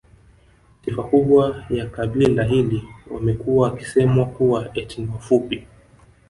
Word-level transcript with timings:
Sifa 0.85 1.03
kubwa 1.03 1.65
ya 1.69 1.85
kabila 1.85 2.43
hili 2.43 2.83
wamekuwa 3.11 3.69
wakisemwa 3.69 4.25
kuwa 4.25 4.71
eti 4.77 5.01
ni 5.01 5.07
wafupi 5.11 5.67